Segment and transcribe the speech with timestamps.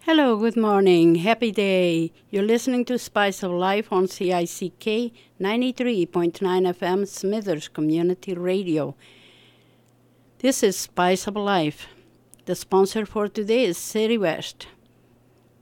[0.00, 2.12] Hello, good morning, happy day.
[2.30, 8.96] You're listening to Spice of Life on CICK 93.9 FM Smithers Community Radio.
[10.40, 11.86] This is Spice of Life.
[12.44, 14.66] The sponsor for today is City West.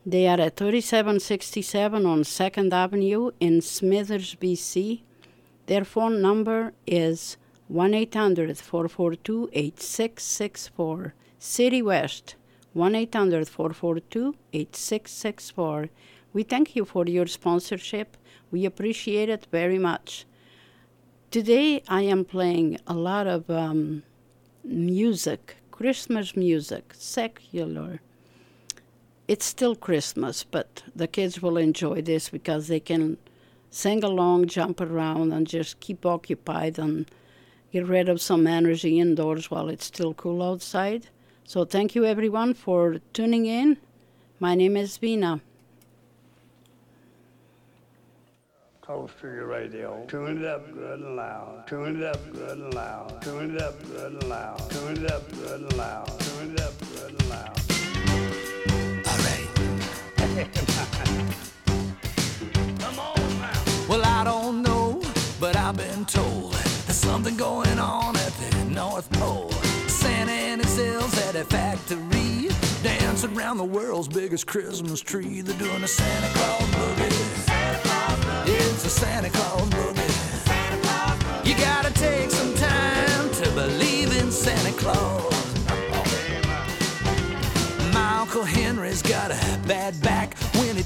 [0.07, 5.03] They are at 3767 on 2nd Avenue in Smithers, BC.
[5.67, 7.37] Their phone number is
[7.69, 11.15] 1 800 442 8664.
[11.45, 12.37] City West
[12.73, 15.89] 1 800 442 8664.
[16.33, 18.17] We thank you for your sponsorship.
[18.53, 20.25] We appreciate it very much.
[21.33, 24.05] Today I am playing a lot of um,
[24.63, 28.01] music, Christmas music, secular.
[29.27, 33.19] It's still Christmas, but the kids will enjoy this because they can
[33.69, 37.11] sing along, jump around, and just keep occupied and
[37.73, 41.09] get rid of some energy indoors while it's still cool outside.
[41.45, 43.77] So thank you everyone for tuning in.
[44.39, 45.41] My name is Vina.
[48.81, 50.05] Close to your radio.
[50.09, 51.67] Tune it up good and loud.
[51.69, 53.23] Tune it up good and loud.
[53.23, 54.71] Tune it up good and loud.
[54.71, 56.19] Tune it up good and loud.
[56.21, 57.61] Tune it up good and loud.
[59.07, 59.49] All right.
[62.81, 63.63] Come on now.
[63.89, 65.01] Well, I don't know,
[65.39, 69.53] but I've been told there's something going on at the North Pole.
[70.73, 72.49] Santa and his elves at a factory
[72.83, 75.41] dancing around the world's biggest Christmas tree.
[75.41, 78.47] They're doing a Santa Claus boogie.
[78.47, 81.47] It's a Santa Claus boogie.
[81.47, 85.33] You gotta take some time to believe in Santa Claus.
[87.93, 89.35] My Uncle Henry's got a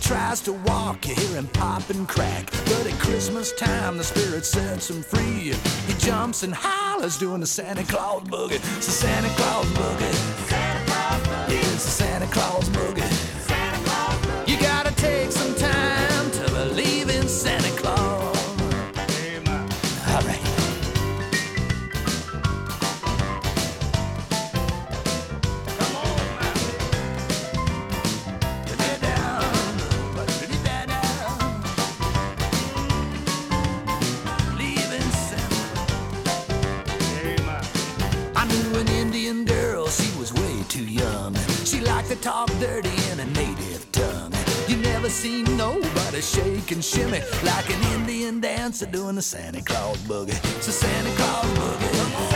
[0.06, 2.48] tries to walk, you hear him pop and crack.
[2.66, 5.52] But at Christmas time, the spirit sets him free.
[5.86, 8.60] He jumps and hollers doing the Santa Claus boogie.
[8.77, 10.50] It's a Santa Claus boogie.
[10.50, 14.48] Yeah, it's a Santa Claus boogie.
[14.48, 18.05] You gotta take some time to believe in Santa Claus.
[42.16, 44.32] Liked talk dirty in a native tongue.
[44.68, 49.98] You never seen nobody shake and shimmy like an Indian dancer doing the Santa Claus
[49.98, 50.32] boogie.
[50.32, 52.36] A Santa Claus boogie.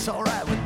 [0.00, 0.59] that's alright with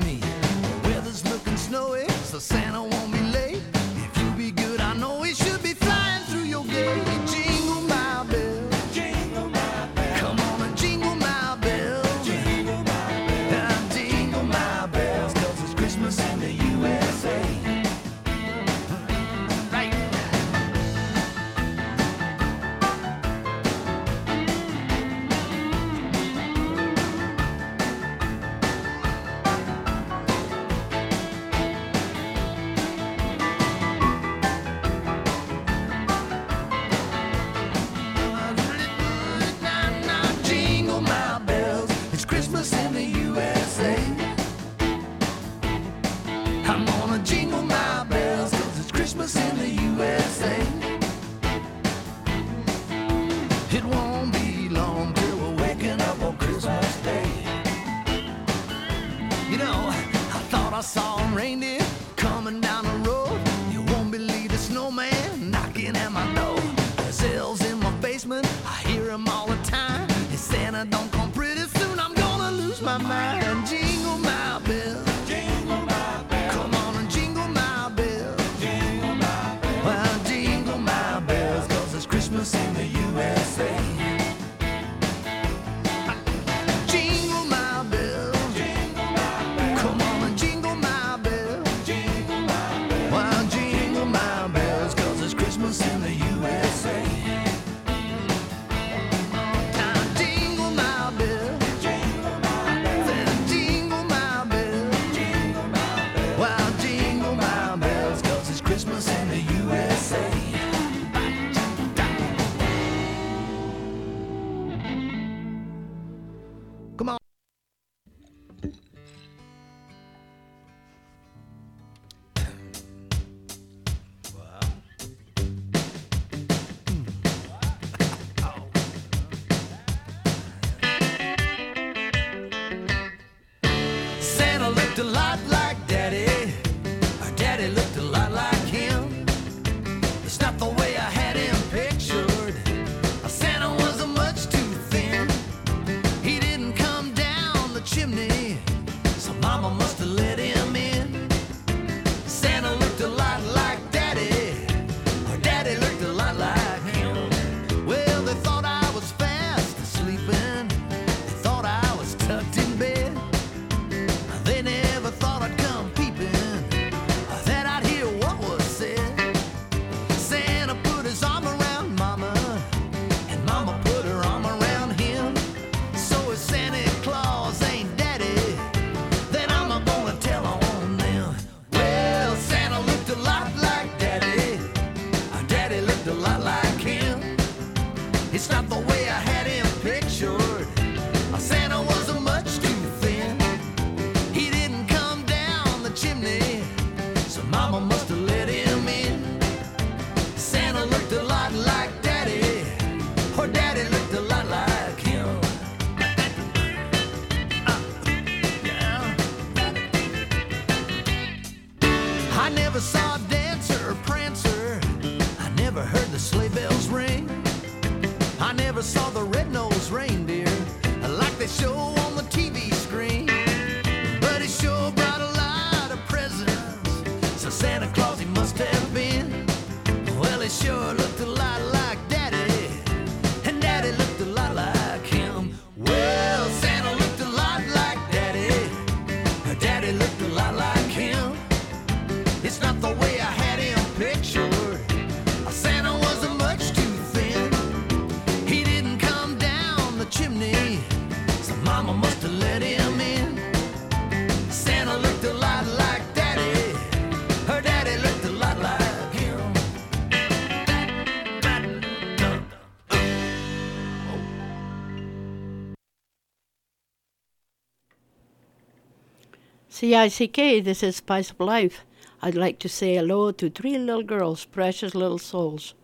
[269.84, 271.84] CICK, this is Spice of Life.
[272.22, 275.74] I'd like to say hello to three little girls, precious little souls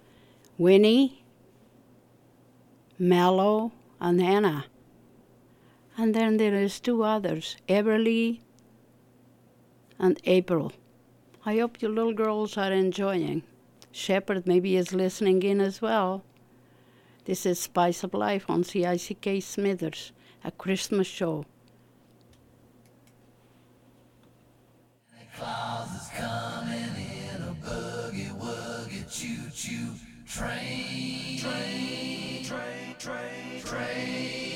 [0.57, 1.23] Winnie,
[2.99, 4.64] Mallow, and Anna.
[5.99, 8.40] And then there is two others, Everly
[9.99, 10.73] and April.
[11.45, 13.42] I hope you little girls are enjoying.
[13.92, 16.25] Shepherd maybe is listening in as well.
[17.26, 21.45] This is Spice of Life on CICK Smithers, a Christmas show.
[29.61, 29.93] choo
[30.26, 33.61] train, train, train, train, train.
[33.62, 34.50] train.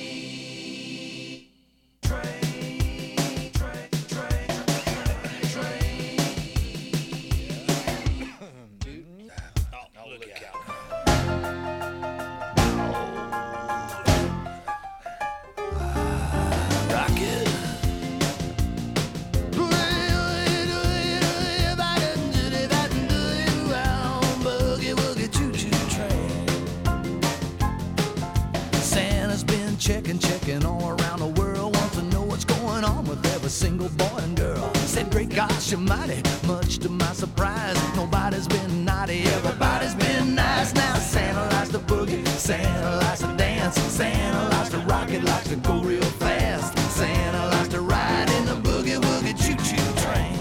[33.64, 34.74] single boy and girl.
[34.74, 40.74] Said, Great gosh mighty!" much to my surprise, nobody's been naughty, everybody's been nice.
[40.74, 45.48] Now Santa likes to boogie, Santa likes to dance, Santa likes to rock it, likes
[45.48, 46.76] to go real fast.
[46.98, 50.36] Santa likes to ride in the boogie woogie choo choo train.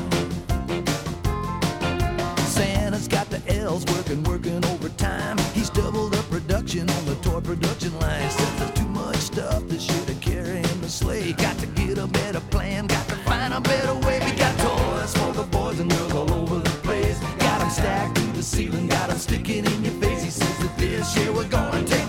[2.58, 5.38] Santa's got the L's working, working overtime.
[5.54, 8.30] He's doubled up production on the toy production line.
[8.30, 11.34] Says there's too and stuff this year to carry in the sleigh.
[11.34, 14.20] Got to get a better plan, got to find a better way.
[14.20, 17.20] We got toys for the boys and girls all over the place.
[17.38, 20.24] Got them stacked to the ceiling, got them sticking in your face.
[20.24, 22.03] He says that this year we're going to take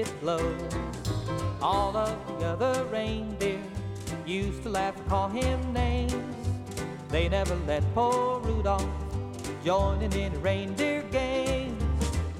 [0.00, 0.56] it low.
[1.60, 3.60] All of the other reindeer
[4.24, 6.14] used to laugh and call him names.
[7.08, 8.88] They never let poor Rudolph
[9.64, 11.82] join in any reindeer games.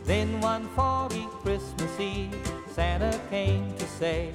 [0.04, 2.34] Then one foggy Christmas Eve,
[2.70, 4.32] Santa came to say,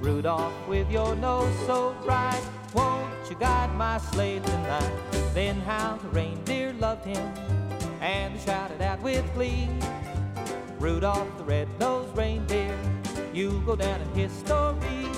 [0.00, 2.42] Rudolph, with your nose so bright,
[2.74, 4.92] won't you guide my sleigh tonight?
[5.34, 7.34] Then how the reindeer loved him
[8.00, 9.68] and shouted out with glee.
[10.84, 12.78] Rudolph the red-nosed reindeer.
[13.32, 15.13] You go down in history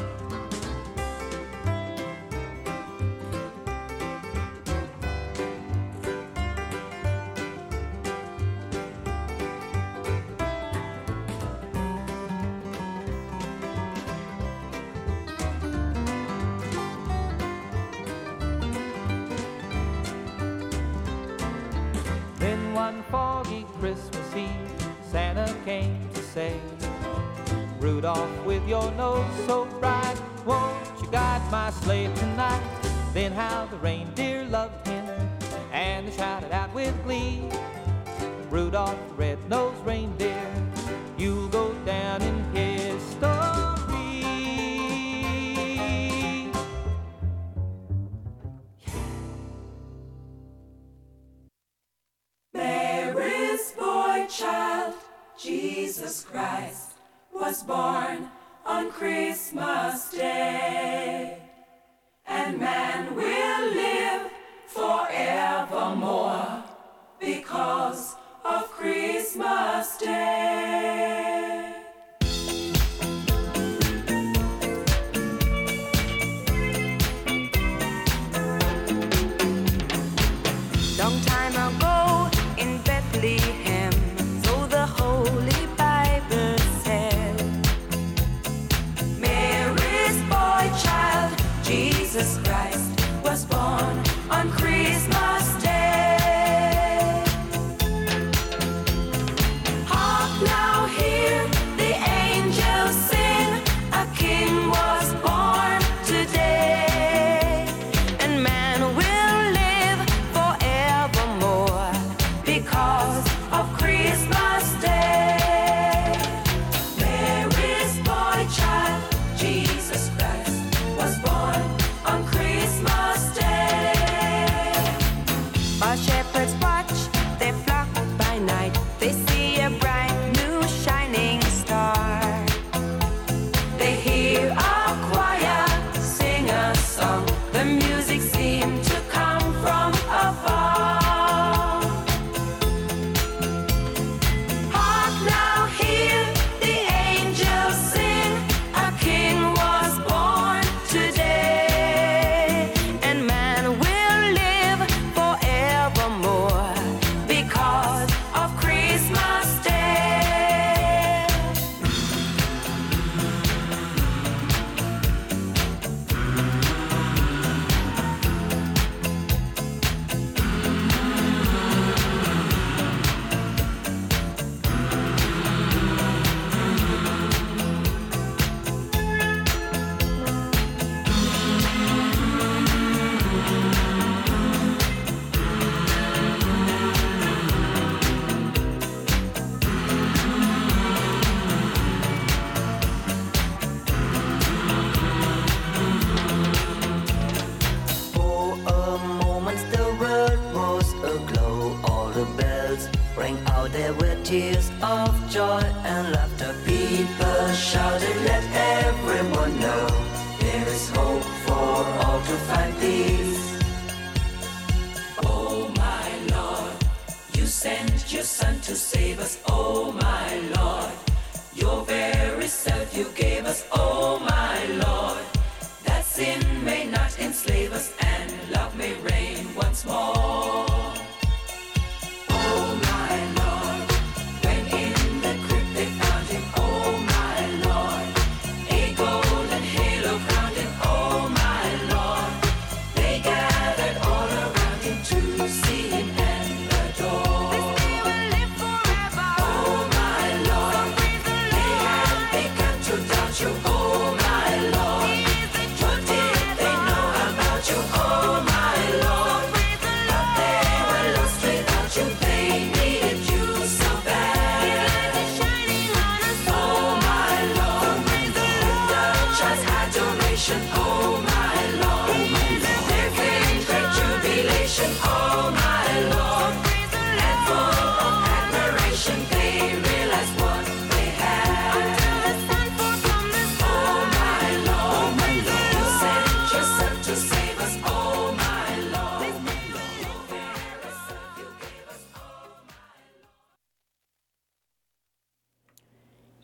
[80.99, 81.46] long time.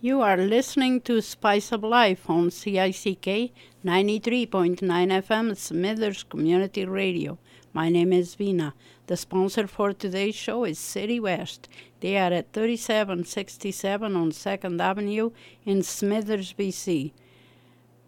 [0.05, 3.53] You are listening to Spice of Life on CICK
[3.85, 7.39] 93.9 FM Smithers Community Radio.
[7.73, 8.75] My name is Vina.
[9.07, 11.69] The sponsor for today's show is City West.
[12.01, 15.31] They are at 3767 on 2nd Avenue
[15.65, 17.13] in Smithers, BC.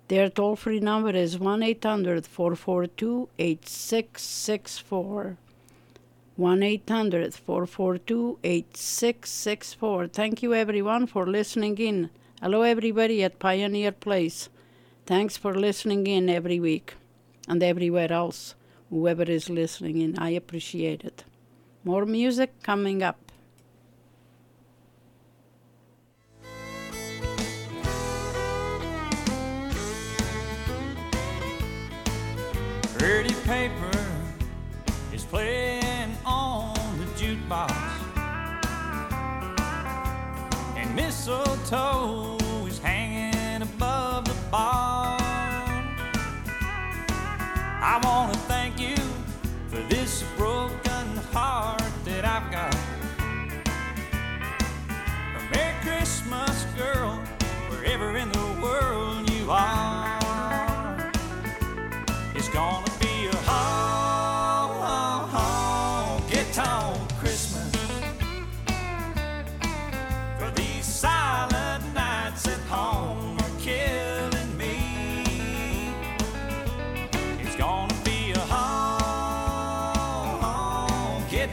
[0.09, 5.37] Their toll free number is 1 800 442 8664.
[6.37, 10.09] 1 800 442 8664.
[10.09, 12.11] Thank you, everyone, for listening in.
[12.43, 14.49] Hello, everybody at Pioneer Place.
[15.07, 16.95] Thanks for listening in every week
[17.47, 18.57] and everywhere else,
[18.91, 20.19] whoever is listening in.
[20.19, 21.23] I appreciate it.
[21.85, 23.21] More music coming up.
[32.99, 33.91] Pretty paper
[35.13, 35.74] is playing.
[41.27, 45.17] mistletoe is hanging above the bar.
[47.81, 48.97] I want to thank you
[49.69, 52.77] for this broken heart that I've got.
[55.51, 57.19] Merry Christmas, girl,
[57.71, 59.74] wherever in the world you are.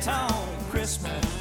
[0.02, 1.41] Santa on Christmas.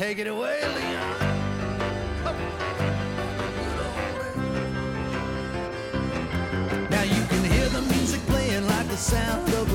[0.00, 1.18] Take it away, Leon.
[6.88, 9.69] Now you can hear the music playing like the sound of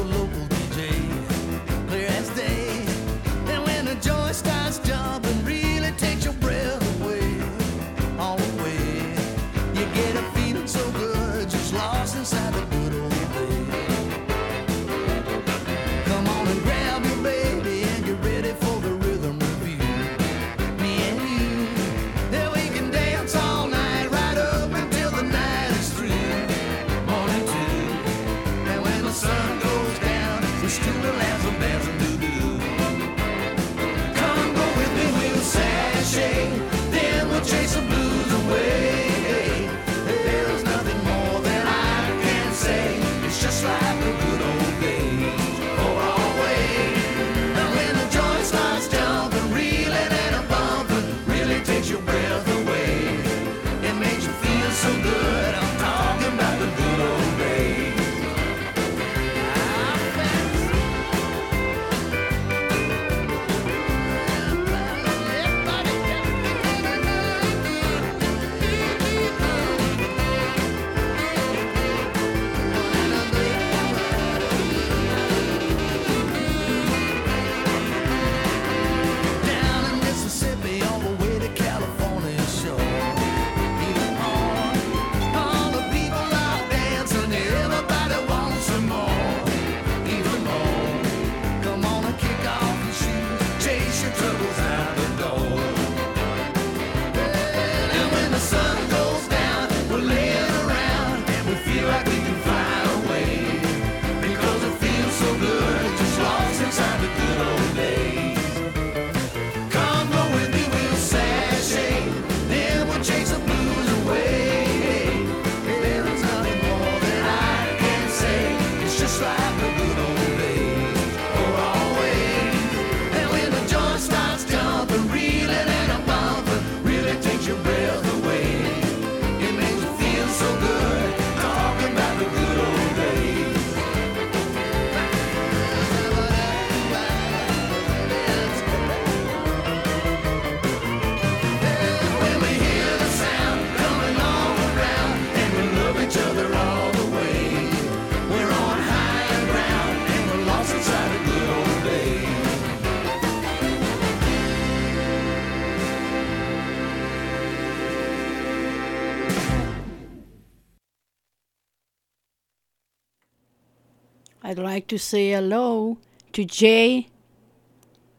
[164.76, 165.98] like to say hello
[166.34, 167.08] to Jay,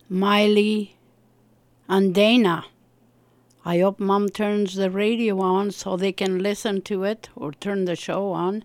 [0.09, 0.97] Miley,
[1.87, 2.65] and Dana.
[3.63, 7.85] I hope Mom turns the radio on so they can listen to it or turn
[7.85, 8.65] the show on.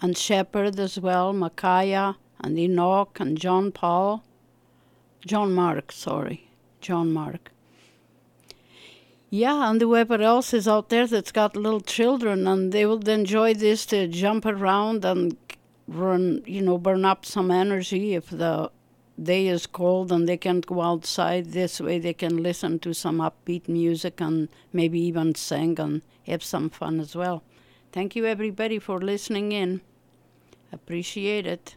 [0.00, 4.24] And Shepherd as well, Micaiah and Enoch and John Paul.
[5.26, 6.48] John Mark, sorry.
[6.80, 7.52] John Mark.
[9.28, 13.52] Yeah, and whoever else is out there that's got little children and they will enjoy
[13.52, 15.36] this to jump around and
[15.88, 18.70] run, you know, burn up some energy if the
[19.22, 21.46] day is cold and they can't go outside.
[21.46, 26.42] This way they can listen to some upbeat music and maybe even sing and have
[26.42, 27.42] some fun as well.
[27.92, 29.80] Thank you, everybody, for listening in.
[30.72, 31.76] Appreciate it.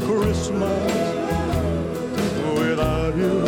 [0.00, 0.92] Christmas
[2.58, 3.47] without you.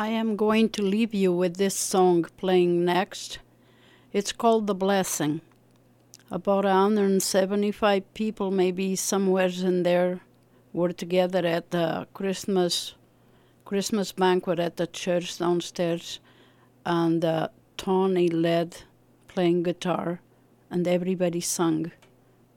[0.00, 3.38] I am going to leave you with this song playing next.
[4.14, 5.42] It's called The Blessing.
[6.30, 10.20] About 175 people, maybe somewhere in there,
[10.72, 12.94] were together at the Christmas
[13.66, 16.18] Christmas banquet at the church downstairs,
[16.86, 18.84] and uh, Tony led
[19.28, 20.20] playing guitar,
[20.70, 21.92] and everybody sung.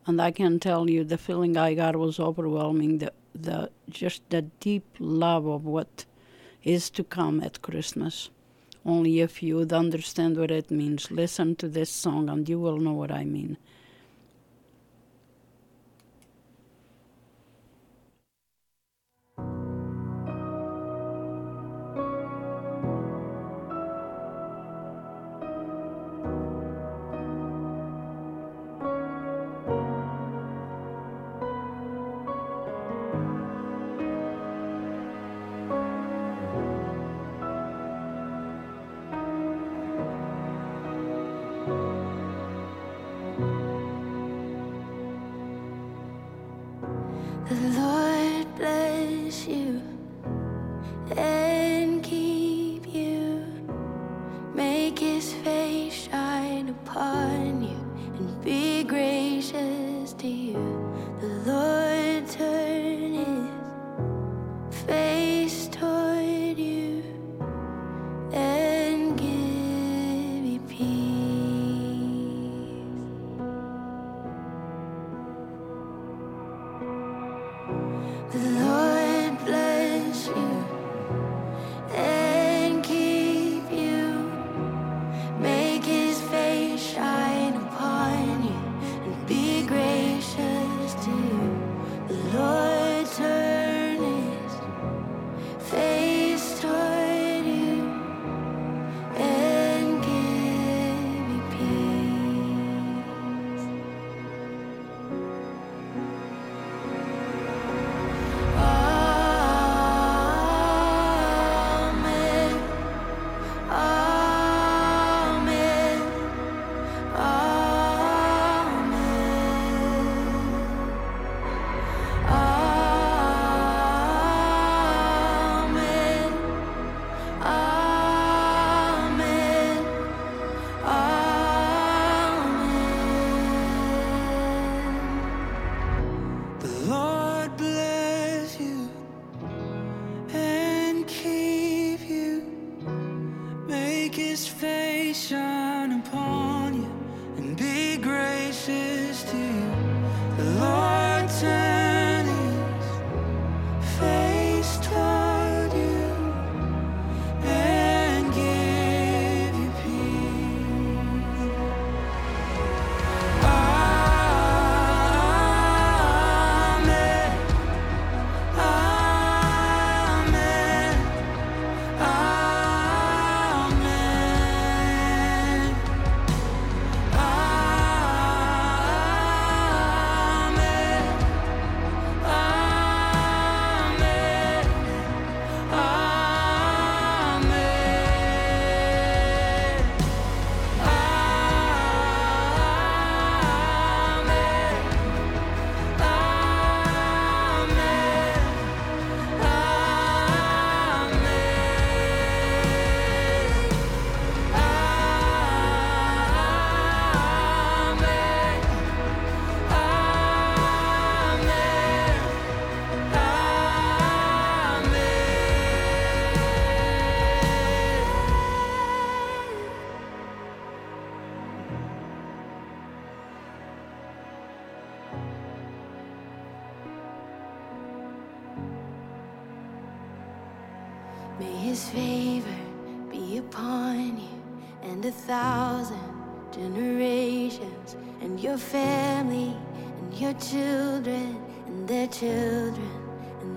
[0.05, 2.99] And I can tell you, the feeling I got was overwhelming.
[2.99, 6.05] The the just the deep love of what
[6.63, 8.29] is to come at Christmas.
[8.85, 12.93] Only if you'd understand what it means, listen to this song and you will know
[12.93, 13.57] what I mean.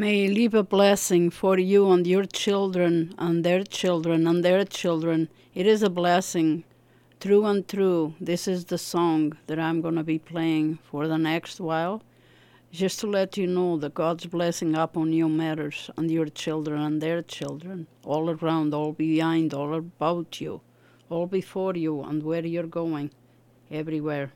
[0.00, 4.64] May He leave a blessing for you and your children and their children and their
[4.64, 5.28] children.
[5.54, 6.64] It is a blessing.
[7.20, 11.18] True and true, this is the song that I'm going to be playing for the
[11.18, 12.02] next while.
[12.72, 17.02] Just to let you know that God's blessing upon you matters and your children and
[17.02, 20.62] their children, all around, all behind, all about you,
[21.10, 23.10] all before you and where you're going,
[23.70, 24.32] everywhere.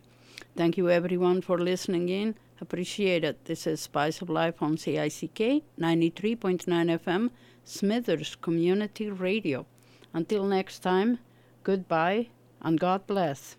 [0.54, 2.34] Thank you everyone for listening in.
[2.60, 3.44] Appreciate it.
[3.44, 7.30] This is Spice of Life on CICK 93.9 FM,
[7.64, 9.66] Smithers Community Radio.
[10.12, 11.18] Until next time,
[11.64, 12.28] goodbye
[12.62, 13.56] and God bless.